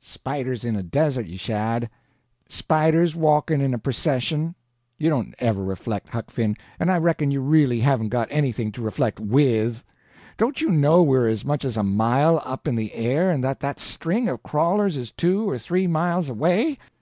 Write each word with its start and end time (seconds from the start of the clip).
"Spiders 0.00 0.64
in 0.64 0.76
a 0.76 0.82
desert, 0.82 1.26
you 1.26 1.36
shad? 1.36 1.90
Spiders 2.48 3.14
walking 3.14 3.60
in 3.60 3.74
a 3.74 3.78
procession? 3.78 4.54
You 4.96 5.10
don't 5.10 5.34
ever 5.38 5.62
reflect, 5.62 6.08
Huck 6.08 6.30
Finn, 6.30 6.56
and 6.80 6.90
I 6.90 6.96
reckon 6.96 7.30
you 7.30 7.42
really 7.42 7.80
haven't 7.80 8.08
got 8.08 8.28
anything 8.30 8.72
to 8.72 8.82
reflect 8.82 9.20
with. 9.20 9.84
Don't 10.38 10.62
you 10.62 10.70
know 10.70 11.02
we're 11.02 11.28
as 11.28 11.44
much 11.44 11.66
as 11.66 11.76
a 11.76 11.82
mile 11.84 12.40
up 12.46 12.66
in 12.66 12.76
the 12.76 12.94
air, 12.94 13.28
and 13.28 13.44
that 13.44 13.60
that 13.60 13.78
string 13.78 14.26
of 14.26 14.42
crawlers 14.42 14.96
is 14.96 15.10
two 15.10 15.50
or 15.50 15.58
three 15.58 15.86
miles 15.86 16.30
away? 16.30 16.78